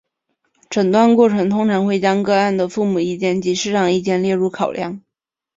[0.67, 5.03] 诊断过程通常会将个案的父母意见及师长意见列入考量。